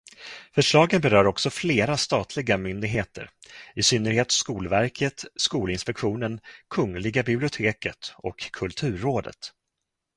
[0.55, 3.29] Förslagen berör också flera statliga myndigheter,
[3.75, 6.39] i synnerhet Skolverket, Skolinspektionen,
[6.69, 9.51] Kungliga biblioteket och Kulturrådet.